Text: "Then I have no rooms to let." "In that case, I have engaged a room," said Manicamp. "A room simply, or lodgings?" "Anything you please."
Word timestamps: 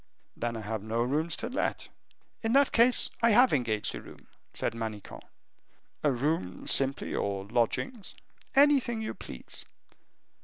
"Then 0.35 0.57
I 0.57 0.61
have 0.61 0.81
no 0.81 1.03
rooms 1.03 1.35
to 1.35 1.47
let." 1.47 1.89
"In 2.41 2.53
that 2.53 2.71
case, 2.71 3.11
I 3.21 3.29
have 3.37 3.53
engaged 3.53 3.93
a 3.93 4.01
room," 4.01 4.25
said 4.51 4.73
Manicamp. 4.73 5.21
"A 6.03 6.11
room 6.11 6.65
simply, 6.65 7.13
or 7.13 7.45
lodgings?" 7.45 8.15
"Anything 8.55 9.03
you 9.03 9.13
please." 9.13 9.63